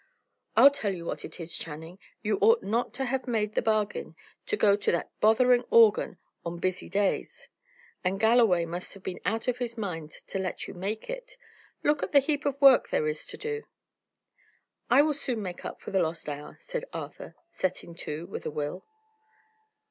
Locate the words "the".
3.53-3.61, 12.13-12.19, 15.91-16.01